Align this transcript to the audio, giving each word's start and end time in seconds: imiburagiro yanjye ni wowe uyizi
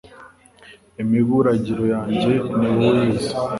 imiburagiro 1.03 1.83
yanjye 1.93 2.31
ni 2.59 2.67
wowe 2.75 2.89
uyizi 3.01 3.31